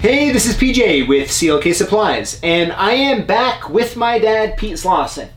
[0.00, 4.74] Hey, this is PJ with CLK Supplies, and I am back with my dad, Pete
[4.74, 5.28] Slauson.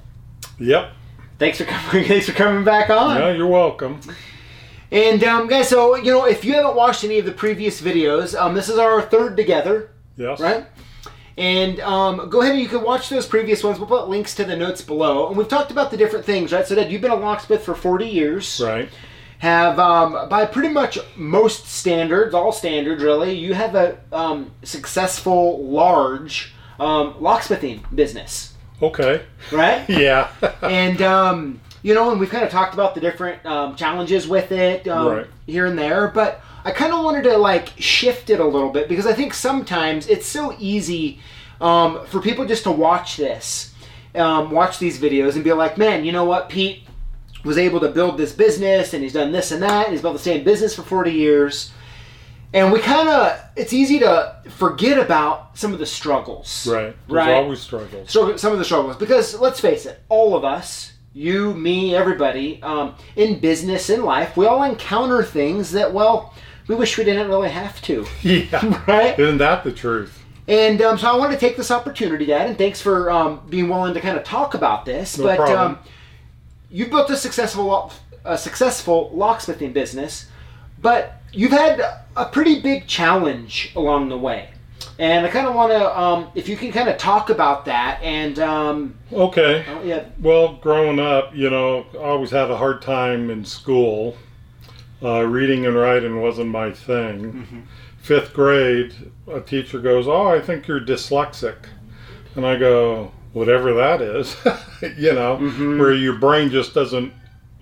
[0.60, 0.92] Yep.
[1.40, 2.06] Thanks for coming.
[2.08, 3.17] Thanks for coming back on.
[3.17, 3.99] Yeah, you're welcome.
[4.92, 8.39] And um, guys, so you know, if you haven't watched any of the previous videos,
[8.39, 10.39] um, this is our third together, Yes.
[10.39, 10.67] right?
[11.38, 13.80] And um, go ahead and you can watch those previous ones.
[13.80, 15.28] We'll put links to the notes below.
[15.30, 16.67] And we've talked about the different things, right?
[16.67, 18.62] So, Dad, you've been a locksmith for 40 years.
[18.63, 18.89] Right.
[19.41, 25.66] Have um, by pretty much most standards, all standards really, you have a um, successful
[25.66, 29.23] large um, locksmithing business, Okay.
[29.52, 29.84] right?
[29.90, 30.30] Yeah.
[30.62, 34.52] and um, you know, and we've kind of talked about the different um, challenges with
[34.52, 35.27] it um, Right.
[35.48, 38.88] here and there, but I kind of wanted to like shift it a little bit
[38.88, 41.20] because I think sometimes it's so easy
[41.59, 43.73] um, for people just to watch this,
[44.14, 46.84] um, watch these videos, and be like, man, you know what, Pete
[47.44, 50.14] was able to build this business, and he's done this and that, and he's built
[50.14, 51.72] the same business for forty years.
[52.53, 56.67] And we kind of, it's easy to forget about some of the struggles.
[56.70, 56.94] right.
[57.08, 57.33] There's Right.
[57.33, 58.09] always struggles.
[58.09, 62.61] struggle, some of the struggles because let's face it all of us you me everybody
[62.64, 66.33] um, in business in life we all encounter things that well
[66.67, 68.81] we wish we didn't really have to Yeah.
[68.88, 70.23] right Isn't that the truth?
[70.48, 73.67] and um, so i wanted to take this opportunity dad and thanks for um, being
[73.70, 75.80] willing to kind of talk about this No but problem.
[76.72, 77.91] You've built a successful
[78.25, 80.27] a successful locksmithing business
[80.81, 81.80] but you've had
[82.16, 84.50] a pretty big challenge along the way
[84.99, 87.99] and i kind of want to um, if you can kind of talk about that
[88.02, 89.66] and um, Okay.
[89.69, 94.16] oh, yeah Well, growing up, you know, I always had a hard time in school.
[95.03, 97.67] Uh, reading and writing wasn't my thing.
[97.97, 98.94] Fifth grade,
[99.27, 101.55] a teacher goes, "Oh, I think you're dyslexic,"
[102.36, 104.35] and I go, "Whatever that is,"
[104.97, 107.13] you know, where your brain just doesn't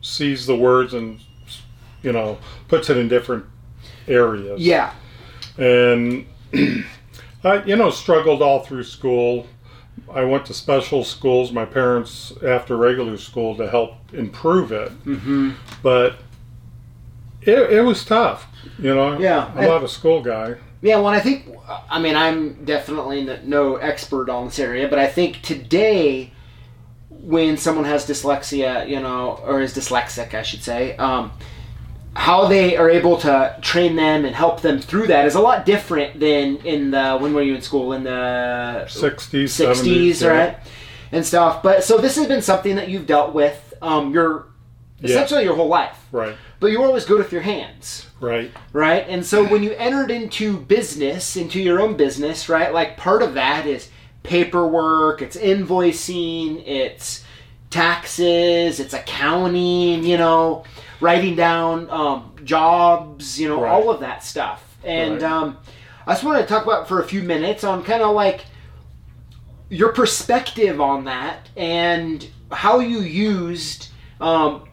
[0.01, 1.19] sees the words and
[2.03, 3.45] you know puts it in different
[4.07, 4.61] areas.
[4.61, 4.93] Yeah.
[5.57, 6.25] and
[7.43, 9.47] I, you know, struggled all through school.
[10.13, 15.51] I went to special schools, my parents after regular school to help improve it, Mm-hmm.
[15.83, 16.15] but
[17.41, 18.47] it, it was tough.
[18.79, 19.51] You know, Yeah.
[19.55, 20.55] I'm not a school guy.
[20.81, 21.45] Yeah, well, I think,
[21.89, 26.31] I mean, I'm definitely no expert on this area, but I think today,
[27.09, 31.33] when someone has dyslexia, you know, or is dyslexic, I should say, um,
[32.15, 35.65] how they are able to train them and help them through that is a lot
[35.65, 37.93] different than in the, when were you in school?
[37.93, 40.27] In the 60s, 60s, 70s, yeah.
[40.27, 40.57] right?
[41.11, 41.61] And stuff.
[41.61, 44.47] But so this has been something that you've dealt with um, your,
[44.99, 45.09] Yeah.
[45.09, 45.97] essentially your whole life.
[46.11, 49.05] Right, But you were always good with your hands right, right?
[49.07, 52.73] And so when you entered into business, into your own business, right?
[52.73, 53.89] Like part of that is
[54.23, 57.23] paperwork, it's invoicing, it's
[57.69, 60.63] taxes, it's accounting, you know,
[60.99, 63.71] writing down um, jobs, you know, Right.
[63.71, 64.77] all of that stuff.
[64.83, 65.31] And Right.
[65.31, 65.57] um,
[66.05, 68.45] I just wanted to talk about for a few minutes on kind of like
[69.69, 73.89] your perspective on that and how you used
[74.19, 74.63] um,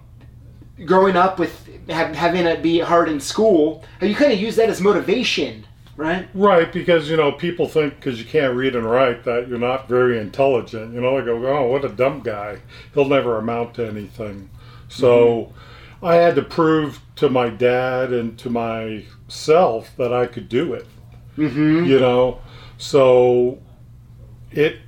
[0.84, 4.56] growing up with ha- having it be hard in school, how you kind of use
[4.56, 5.66] that as motivation,
[5.96, 6.28] right?
[6.34, 6.72] right.
[6.72, 10.18] Because you know, people think because you can't read and write that you're not very
[10.18, 10.94] intelligent.
[10.94, 12.58] You know, they go, "Oh, what a dumb guy!
[12.94, 14.50] He'll never amount to anything."
[14.88, 15.52] So,
[16.02, 20.86] I had to prove to my dad and to myself that I could do it.
[21.36, 21.84] Mm-hmm.
[21.84, 22.40] you know
[22.78, 23.58] so
[24.50, 24.78] it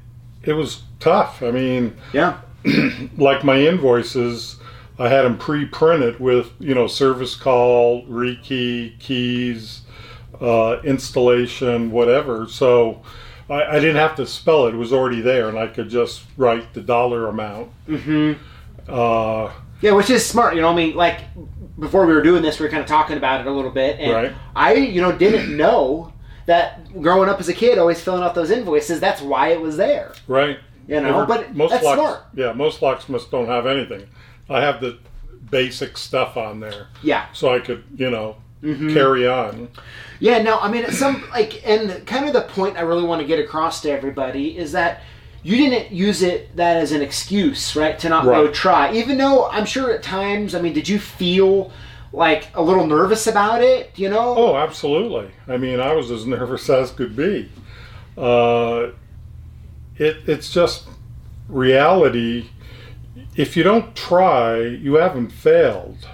[0.43, 2.39] it was tough i mean Yeah.
[3.19, 4.58] like my invoices
[4.99, 9.83] i had them pre-printed with you know service call rekey keys
[10.41, 13.03] uh, installation whatever so
[13.51, 16.25] I, I didn't have to spell it it was already there and i could just
[16.37, 18.93] write the dollar amount Mm-hmm.
[18.93, 19.51] uh,
[19.81, 20.55] Yeah, which is smart.
[20.55, 21.21] You know, I mean, like
[21.79, 23.99] before we were doing this, we were kind of talking about it a little bit,
[24.01, 24.33] and Right.
[24.57, 26.13] I, you know, didn't know
[26.47, 28.99] that growing up as a kid, always filling out those invoices.
[29.01, 30.13] That's why it was there.
[30.27, 32.21] right You know, but most that's locks, smart.
[32.35, 34.07] yeah most locksmiths don't have anything
[34.49, 34.99] i have the
[35.51, 37.27] basic stuff on there Yeah.
[37.33, 38.93] so i could you know Mm-hmm.
[38.93, 39.69] carry on
[40.19, 43.27] Yeah, no, I mean, some like, and kind of the point I really want to
[43.27, 45.03] get across to everybody is that
[45.45, 48.93] you didn't use it that as an excuse, right, to not go try.
[48.95, 51.71] Even though I'm sure at times, I mean, did you feel
[52.13, 53.97] like a little nervous about it?
[53.97, 54.35] You know?
[54.37, 55.31] Oh, absolutely.
[55.47, 57.49] I mean, I was as nervous as could be.
[58.17, 58.89] Uh,
[59.99, 60.89] it, it's just
[61.49, 62.49] reality.
[63.37, 66.09] If you don't try, you haven't failed.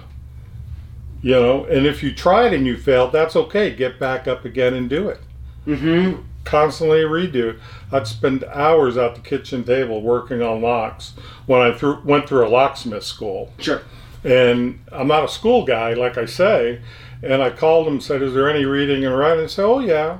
[1.21, 3.73] You know, and if you tried and you failed, that's okay.
[3.73, 5.19] Get back up again and do it.
[5.65, 6.21] Mm-hmm.
[6.43, 7.59] Constantly redo.
[7.91, 11.13] I'd spend hours at the kitchen table working on locks
[11.47, 13.51] when I through, went through a locksmith school.
[13.57, 13.81] Sure.
[14.23, 16.81] And I'm not a school guy, like I say.
[17.23, 19.41] And I called him and said, Is there any reading and writing?
[19.41, 20.19] They said, Oh, yeah.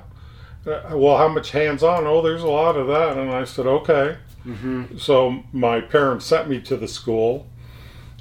[0.65, 2.07] uh, well, how much hands on?
[2.07, 3.17] Oh, there's a lot of that.
[3.17, 4.17] And I said, okay.
[4.45, 4.97] Mm-hmm.
[4.97, 7.47] So my parents sent me to the school,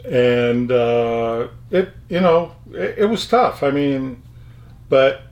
[0.05, 3.63] and uh, it, you know, it, it was tough.
[3.63, 4.23] I mean,
[4.89, 5.23] but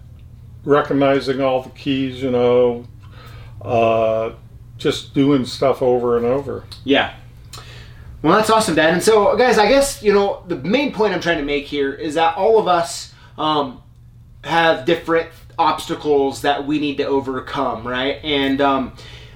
[0.64, 2.86] recognizing all the keys, you know,
[3.62, 4.32] uh,
[4.78, 6.64] just doing stuff over and over.
[6.84, 7.14] Yeah.
[8.22, 8.92] Well, that's awesome, Dad.
[8.92, 11.92] And so, guys, I guess you know the main point I'm trying to make here
[11.92, 13.82] is that all of us um,
[14.44, 18.20] have different obstacles that we need to overcome, right?
[18.22, 18.92] And um,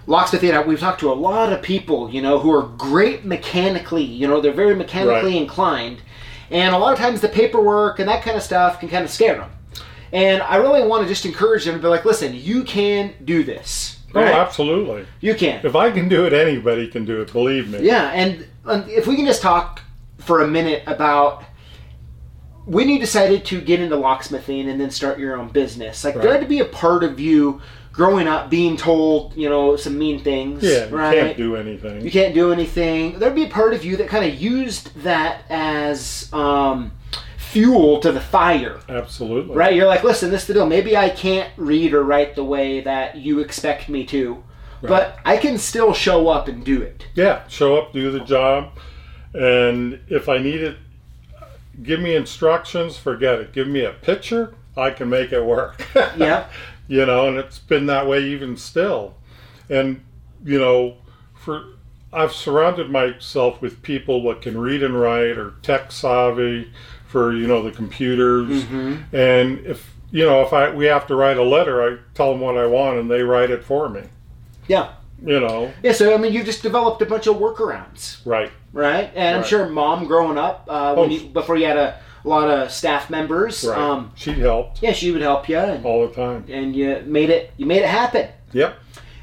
[0.07, 4.05] locksmithing, we've talked to a lot of people, you know, who are great mechanically.
[4.05, 5.43] You know, they're very mechanically Right.
[5.43, 5.99] inclined,
[6.51, 9.11] and a lot of times the paperwork and that kind of stuff can kind of
[9.11, 9.51] scare them.
[10.13, 13.43] And I really want to just encourage them to be like, listen, you can do
[13.43, 13.99] this.
[14.15, 14.33] Oh, Right?
[14.33, 15.05] absolutely.
[15.21, 15.61] You can.
[15.67, 17.33] If I can do it, anybody can do it.
[17.33, 17.81] Believe me.
[17.83, 18.47] Yeah, and
[18.89, 19.83] if we can just talk
[20.19, 21.43] for a minute about
[22.65, 26.05] when you decided to get into locksmithing and then start your own business.
[26.05, 27.61] Like, there had to be a part of you
[27.97, 30.63] growing up being told, you know, some mean things.
[30.63, 30.91] Yeah, right.
[30.91, 31.19] you right?
[31.19, 32.03] can't do anything.
[32.03, 33.19] You can't do anything.
[33.19, 36.93] There'd be a part of you that kind of used that as um,
[37.39, 38.81] fuel to the fire.
[38.89, 39.57] Absolutely.
[39.57, 39.75] Right?
[39.75, 40.67] You're like, listen, this is the deal.
[40.67, 44.45] Maybe I can't read or write the way that you expect me to,
[44.83, 47.07] but I can still show up and do it.
[47.15, 48.73] Yeah, show up, do the job,
[49.33, 50.77] and if I need it,
[51.83, 52.99] give me instructions.
[52.99, 53.53] Forget it.
[53.53, 54.55] Give me a picture.
[54.77, 55.83] I can make it work.
[56.17, 56.47] Yeah.
[56.89, 59.15] you know, and it's been that way even still.
[59.69, 60.01] And
[60.45, 60.97] you know,
[61.35, 61.65] for
[62.13, 66.71] I've surrounded myself with people that can read and write or tech savvy
[67.09, 68.65] for you know the computers.
[69.13, 72.41] And if you know if I we have to write a letter, I tell them
[72.41, 74.03] what I want and they write it for me.
[74.69, 74.93] Yeah.
[75.25, 78.53] You know, Yeah, so I mean, you just developed a bunch of workarounds, right?
[78.75, 79.11] right?
[79.15, 82.49] And I'm sure mom growing up, uh, when Oh, you, before you had a, lot
[82.51, 83.79] of staff members, Right.
[83.79, 86.45] um, she helped yeah, she would help you, and, all the time.
[86.49, 88.29] and you made it, you made it happen.
[88.53, 88.77] Yep.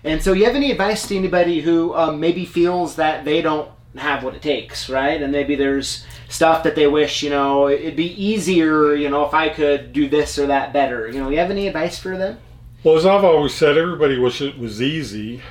[0.05, 3.69] And so, you have any advice to anybody who um, maybe feels that they don't
[3.95, 5.21] have what it takes, right?
[5.21, 9.33] And maybe there's stuff that they wish, you know, it'd be easier, you know, if
[9.33, 11.07] I could do this or that better.
[11.07, 12.38] You know, you have any advice for them?
[12.83, 15.41] Well, as I've always said, everybody wishes it was easy,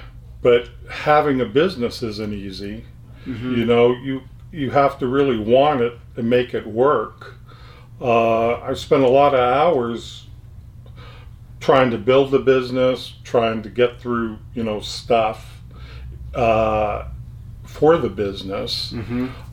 [0.42, 2.84] but having a business isn't easy.
[3.24, 7.36] You know, you you have to really want it and make it work.
[8.00, 10.26] Uh, I've spent a lot of hours
[11.60, 15.62] trying to build the business, trying to get through, you know, stuff
[16.34, 17.04] uh,
[17.64, 18.92] for the business.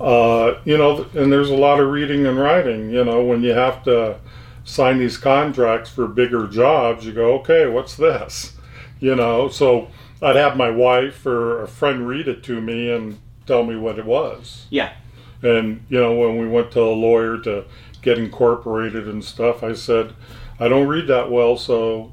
[0.02, 2.90] Uh, you know, and there's a lot of reading and writing.
[2.90, 4.20] You know, when you have to
[4.64, 8.54] sign these contracts for bigger jobs, you go, okay, what's this?
[9.00, 9.90] You know, so
[10.22, 13.98] I'd have my wife or a friend read it to me and tell me what
[14.00, 14.66] it was.
[14.70, 14.94] Yeah.
[15.42, 17.64] And, you know, when we went to a lawyer to
[18.02, 20.14] get incorporated and stuff, I said,
[20.60, 22.12] I don't read that well, so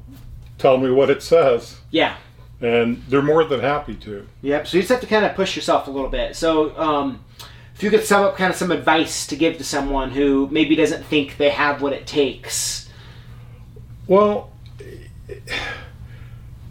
[0.57, 1.79] tell me what it says.
[1.91, 2.17] Yeah.
[2.61, 4.27] And they're more than happy to.
[4.41, 4.67] Yep.
[4.67, 6.35] So you just have to kind of push yourself a little bit.
[6.35, 7.23] So, um,
[7.75, 10.75] if you could sum up kind of some advice to give to someone who maybe
[10.75, 12.89] doesn't think they have what it takes.
[14.07, 14.51] Well,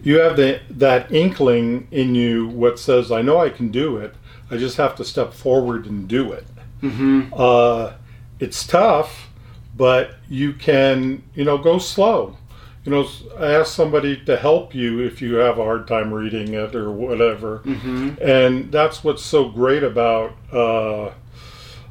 [0.02, 4.16] you have the, that inkling in you what says, I know I can do it.
[4.50, 6.46] I just have to step forward and do it.
[6.82, 7.32] Mm-hmm.
[7.32, 7.92] Uh,
[8.40, 9.28] it's tough,
[9.76, 12.36] but you can, you know, go slow.
[12.84, 13.06] You know,
[13.40, 17.58] ask somebody to help you if you have a hard time reading it or whatever.
[17.64, 18.10] Mm-hmm.
[18.22, 21.10] And that's what's so great about uh,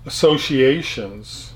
[0.06, 1.52] associations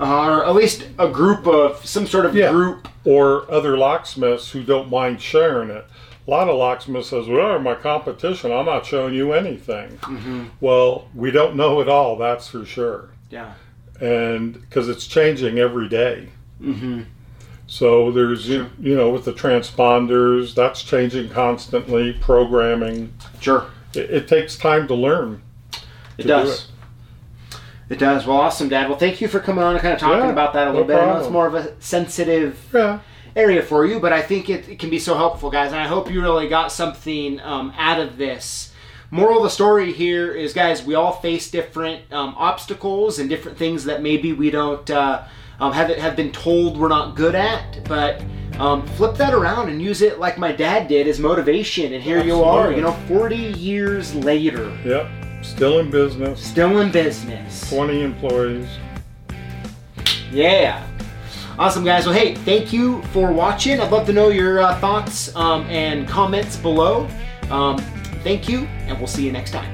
[0.00, 2.50] Uh, or at least a group of some sort of Yeah.
[2.50, 2.88] group.
[3.06, 5.84] or other locksmiths who don't mind sharing it.
[6.26, 10.44] A lot of locksmiths says, "Well, my competition, I'm not showing you anything." Mm-hmm.
[10.58, 13.52] Well, we don't know it all, that's for sure, Yeah.
[14.00, 16.28] And because it's changing every day.
[16.60, 17.02] Mm-hmm.
[17.66, 22.12] So there's you, you know with the transponders, that's changing constantly.
[22.14, 23.66] Programming, Sure.
[23.94, 25.42] it, it takes time to learn.
[25.72, 25.78] It
[26.18, 26.64] to do does.
[26.64, 26.66] it.
[27.90, 28.26] It does.
[28.26, 28.88] Well, awesome, Dad.
[28.88, 30.86] Well, thank you for coming on and kind of talking Yeah, about that a little
[30.86, 31.02] no bit.
[31.02, 33.00] I know it's more of a sensitive Yeah,
[33.36, 35.72] area for you, but I think it, it can be so helpful, guys.
[35.72, 38.72] And I hope you really got something um, out of this.
[39.14, 43.56] Moral of the story here is, guys, we all face different um, obstacles and different
[43.56, 45.24] things that maybe we don't uh,
[45.60, 48.20] um, have have been told we're not good at, but.
[48.58, 52.22] Um, flip that around and use it like my dad did as motivation, and here
[52.22, 55.08] you are, you know, 40 years later, yep.
[55.42, 57.68] Still in business, still in business.
[57.68, 58.68] 20 employees.
[60.30, 60.86] Yeah.
[61.58, 62.06] Awesome, guys.
[62.06, 63.80] Well, hey, thank you for watching.
[63.80, 67.08] I'd love to know your uh, thoughts um, and comments below.
[67.50, 67.84] Um,
[68.24, 69.73] thank you, and we'll see you next time.